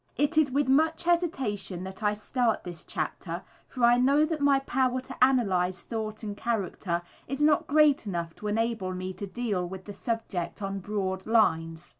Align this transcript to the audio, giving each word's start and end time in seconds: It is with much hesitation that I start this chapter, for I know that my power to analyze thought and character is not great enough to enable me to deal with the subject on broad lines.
It 0.15 0.35
is 0.35 0.49
with 0.49 0.67
much 0.67 1.03
hesitation 1.03 1.83
that 1.83 2.01
I 2.01 2.15
start 2.15 2.63
this 2.63 2.83
chapter, 2.83 3.43
for 3.67 3.83
I 3.83 3.97
know 3.99 4.25
that 4.25 4.41
my 4.41 4.57
power 4.57 4.99
to 4.99 5.23
analyze 5.23 5.83
thought 5.83 6.23
and 6.23 6.35
character 6.35 7.03
is 7.27 7.39
not 7.39 7.67
great 7.67 8.07
enough 8.07 8.33
to 8.37 8.47
enable 8.47 8.93
me 8.95 9.13
to 9.13 9.27
deal 9.27 9.63
with 9.69 9.85
the 9.85 9.93
subject 9.93 10.59
on 10.63 10.79
broad 10.79 11.27
lines. 11.27 11.87